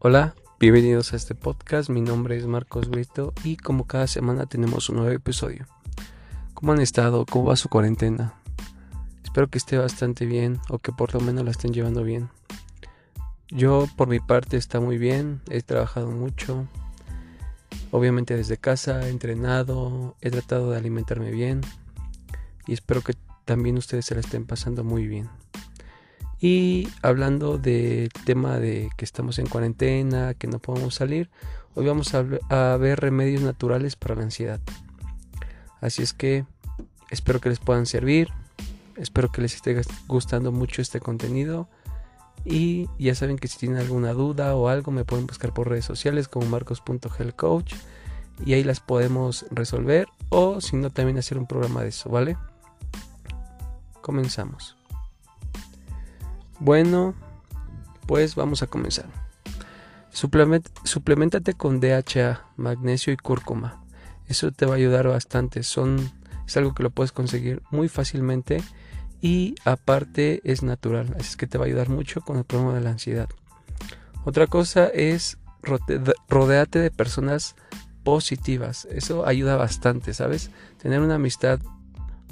[0.00, 1.90] Hola, bienvenidos a este podcast.
[1.90, 5.66] Mi nombre es Marcos Brito y como cada semana tenemos un nuevo episodio.
[6.54, 7.26] ¿Cómo han estado?
[7.26, 8.34] ¿Cómo va su cuarentena?
[9.24, 12.28] Espero que esté bastante bien o que por lo menos la estén llevando bien.
[13.48, 16.68] Yo por mi parte está muy bien, he trabajado mucho.
[17.90, 21.62] Obviamente desde casa, he entrenado, he tratado de alimentarme bien
[22.68, 25.28] y espero que también ustedes se la estén pasando muy bien.
[26.40, 31.30] Y hablando del tema de que estamos en cuarentena, que no podemos salir,
[31.74, 34.60] hoy vamos a, ver remedios naturales para la ansiedad.
[35.80, 36.44] Así es que
[37.10, 38.28] espero que les puedan servir,
[38.96, 41.68] espero que les esté gustando mucho este contenido.
[42.44, 45.84] Y ya saben que si tienen alguna duda o algo me pueden buscar por redes
[45.84, 47.74] sociales como marcos.healthcoach
[48.46, 52.36] y ahí las podemos resolver o si no también hacer un programa de eso, ¿vale?
[54.00, 54.77] Comenzamos.
[56.60, 57.14] Bueno,
[58.06, 59.06] pues vamos a comenzar.
[60.12, 63.84] suplementate con DHA, magnesio y cúrcuma.
[64.26, 65.62] Eso te va a ayudar bastante.
[65.62, 66.10] Son,
[66.46, 68.62] es algo que lo puedes conseguir muy fácilmente
[69.20, 71.14] y aparte es natural.
[71.14, 73.28] Así es que te va a ayudar mucho con el problema de la ansiedad.
[74.24, 75.38] Otra cosa es
[76.28, 77.54] rodeate de personas
[78.02, 78.86] positivas.
[78.90, 80.50] Eso ayuda bastante, ¿sabes?
[80.82, 81.60] Tener una amistad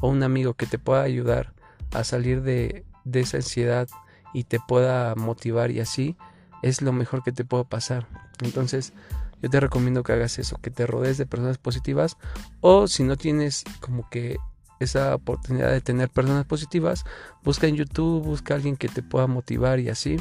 [0.00, 1.54] o un amigo que te pueda ayudar
[1.92, 3.88] a salir de, de esa ansiedad
[4.36, 6.14] y te pueda motivar y así,
[6.60, 8.06] es lo mejor que te puede pasar.
[8.42, 8.92] Entonces,
[9.40, 12.18] yo te recomiendo que hagas eso, que te rodees de personas positivas
[12.60, 14.36] o si no tienes como que
[14.78, 17.06] esa oportunidad de tener personas positivas,
[17.42, 20.18] busca en YouTube, busca a alguien que te pueda motivar y así,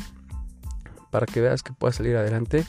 [1.12, 2.66] para que veas que puedas salir adelante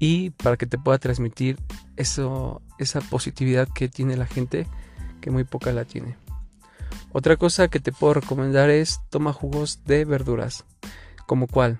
[0.00, 1.60] y para que te pueda transmitir
[1.94, 4.66] eso, esa positividad que tiene la gente,
[5.20, 6.16] que muy poca la tiene.
[7.18, 10.66] Otra cosa que te puedo recomendar es toma jugos de verduras.
[11.26, 11.78] ¿Como cuál?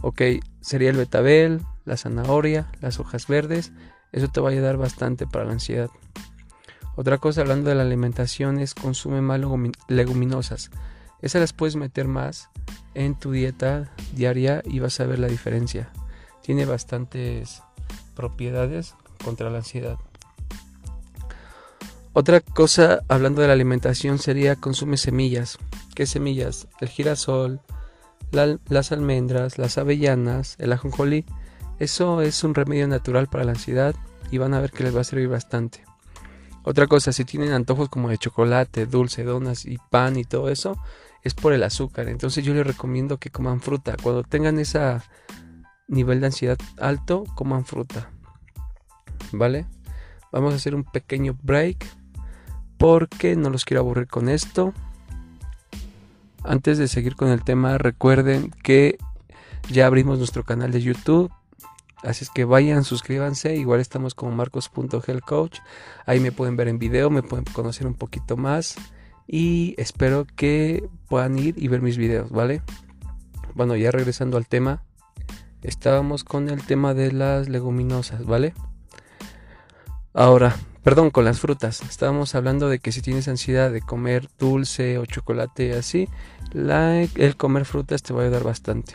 [0.00, 0.22] Ok,
[0.60, 3.70] sería el betabel, la zanahoria, las hojas verdes.
[4.10, 5.88] Eso te va a ayudar bastante para la ansiedad.
[6.96, 9.40] Otra cosa hablando de la alimentación es consume más
[9.86, 10.72] leguminosas.
[11.22, 12.50] Esas las puedes meter más
[12.94, 15.92] en tu dieta diaria y vas a ver la diferencia.
[16.42, 17.62] Tiene bastantes
[18.16, 19.96] propiedades contra la ansiedad.
[22.18, 25.58] Otra cosa, hablando de la alimentación, sería consume semillas.
[25.94, 26.66] ¿Qué semillas?
[26.80, 27.60] El girasol,
[28.30, 31.26] las almendras, las avellanas, el ajonjolí.
[31.78, 33.94] Eso es un remedio natural para la ansiedad
[34.30, 35.84] y van a ver que les va a servir bastante.
[36.62, 40.78] Otra cosa, si tienen antojos como de chocolate, dulce, donas y pan y todo eso,
[41.22, 42.08] es por el azúcar.
[42.08, 43.94] Entonces yo les recomiendo que coman fruta.
[44.02, 44.80] Cuando tengan ese
[45.86, 48.08] nivel de ansiedad alto, coman fruta.
[49.32, 49.66] ¿Vale?
[50.32, 51.84] Vamos a hacer un pequeño break
[52.78, 54.72] porque no los quiero aburrir con esto.
[56.42, 58.98] Antes de seguir con el tema, recuerden que
[59.70, 61.32] ya abrimos nuestro canal de YouTube.
[62.02, 63.56] Así es que vayan, suscríbanse.
[63.56, 65.58] Igual estamos como marcos.healthcoach.
[66.06, 68.76] Ahí me pueden ver en video, me pueden conocer un poquito más.
[69.26, 72.62] Y espero que puedan ir y ver mis videos, ¿vale?
[73.54, 74.84] Bueno, ya regresando al tema.
[75.62, 78.54] Estábamos con el tema de las leguminosas, ¿vale?
[80.14, 80.54] Ahora,
[80.86, 81.82] Perdón, con las frutas.
[81.82, 86.08] Estábamos hablando de que si tienes ansiedad de comer dulce o chocolate así,
[86.54, 88.94] el comer frutas te va a ayudar bastante.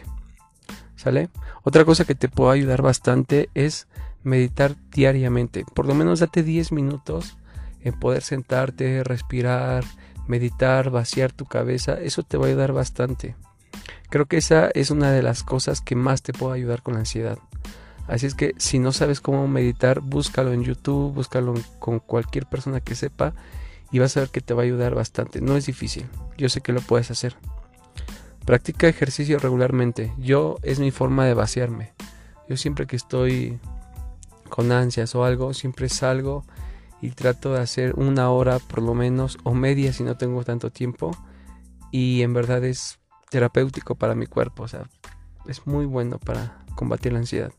[0.96, 1.28] ¿Sale?
[1.64, 3.90] Otra cosa que te puede ayudar bastante es
[4.24, 5.66] meditar diariamente.
[5.76, 7.36] Por lo menos date 10 minutos
[7.82, 9.84] en poder sentarte, respirar,
[10.30, 11.96] meditar, vaciar tu cabeza.
[11.96, 13.36] Eso te va a ayudar bastante.
[14.10, 17.02] Creo que esa es una de las cosas que más te puede ayudar con la
[17.02, 17.38] ansiedad.
[18.08, 22.82] Así es que si no sabes cómo meditar, búscalo en YouTube, búscalo con cualquier persona
[22.82, 23.34] que sepa
[23.92, 25.42] y vas a ver que te va a ayudar bastante.
[25.42, 26.08] No es difícil,
[26.38, 27.36] yo sé que lo puedes hacer.
[28.46, 30.14] Practica ejercicio regularmente.
[30.18, 31.94] Yo es mi forma de vaciarme.
[32.50, 33.60] Yo siempre que estoy
[34.50, 36.44] con ansias o algo, siempre salgo
[37.02, 40.70] y trato de hacer una hora por lo menos o media si no tengo tanto
[40.70, 41.12] tiempo
[41.92, 43.00] y en verdad es
[43.30, 44.90] terapéutico para mi cuerpo, o sea,
[45.48, 47.52] es muy bueno para combatir la ansiedad.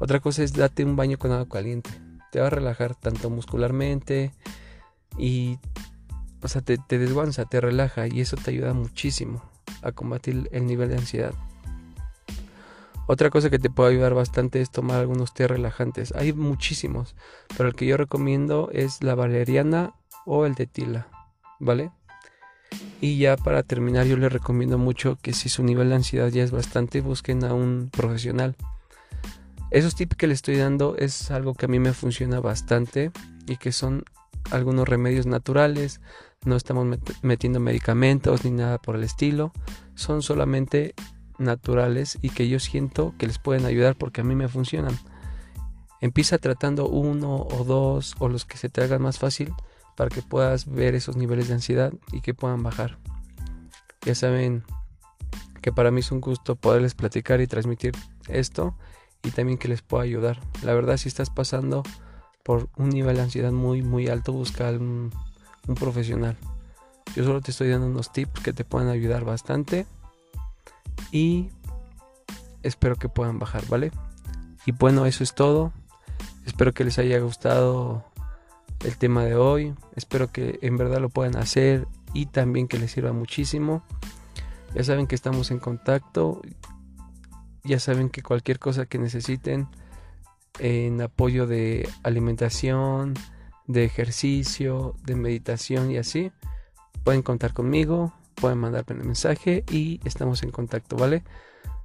[0.00, 1.90] Otra cosa es date un baño con agua caliente.
[2.32, 4.32] Te va a relajar tanto muscularmente
[5.18, 5.58] y,
[6.42, 9.42] o sea, te, te desguanza, te relaja y eso te ayuda muchísimo
[9.82, 11.34] a combatir el nivel de ansiedad.
[13.06, 16.12] Otra cosa que te puede ayudar bastante es tomar algunos té relajantes.
[16.12, 17.16] Hay muchísimos,
[17.56, 19.94] pero el que yo recomiendo es la valeriana
[20.24, 21.08] o el de tila,
[21.58, 21.90] ¿vale?
[23.00, 26.44] Y ya para terminar yo les recomiendo mucho que si su nivel de ansiedad ya
[26.44, 28.54] es bastante, busquen a un profesional.
[29.70, 33.12] Esos tips que le estoy dando es algo que a mí me funciona bastante
[33.46, 34.04] y que son
[34.50, 36.00] algunos remedios naturales.
[36.44, 39.52] No estamos metiendo medicamentos ni nada por el estilo.
[39.94, 40.94] Son solamente
[41.38, 44.98] naturales y que yo siento que les pueden ayudar porque a mí me funcionan.
[46.00, 49.52] Empieza tratando uno o dos o los que se te hagan más fácil
[49.96, 52.98] para que puedas ver esos niveles de ansiedad y que puedan bajar.
[54.02, 54.64] Ya saben
[55.62, 57.94] que para mí es un gusto poderles platicar y transmitir
[58.28, 58.74] esto
[59.22, 60.40] y también que les pueda ayudar.
[60.62, 61.82] La verdad si estás pasando
[62.42, 65.10] por un nivel de ansiedad muy muy alto busca un,
[65.66, 66.36] un profesional.
[67.14, 69.86] Yo solo te estoy dando unos tips que te puedan ayudar bastante
[71.10, 71.50] y
[72.62, 73.90] espero que puedan bajar, ¿vale?
[74.66, 75.72] Y bueno, eso es todo.
[76.46, 78.04] Espero que les haya gustado
[78.84, 79.74] el tema de hoy.
[79.96, 83.82] Espero que en verdad lo puedan hacer y también que les sirva muchísimo.
[84.74, 86.42] Ya saben que estamos en contacto.
[87.64, 89.68] Ya saben que cualquier cosa que necesiten
[90.58, 93.14] en apoyo de alimentación,
[93.66, 96.32] de ejercicio, de meditación y así,
[97.04, 101.22] pueden contar conmigo, pueden mandarme un mensaje y estamos en contacto, ¿vale?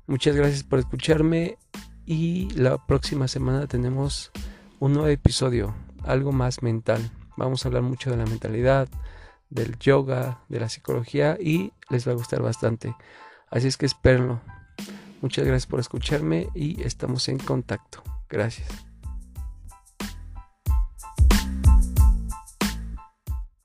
[0.08, 1.58] Muchas gracias por escucharme
[2.06, 4.32] y la próxima semana tenemos
[4.80, 7.12] un nuevo episodio, algo más mental.
[7.38, 8.88] Vamos a hablar mucho de la mentalidad,
[9.50, 12.96] del yoga, de la psicología y les va a gustar bastante.
[13.50, 14.42] Así es que espérenlo.
[15.22, 18.04] Muchas gracias por escucharme y estamos en contacto.
[18.30, 18.86] Gracias.